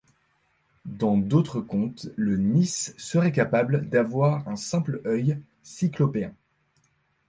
[0.87, 6.33] Dans d'autres contes, le nisse serait capable d'avoir un simple œil cyclopéen.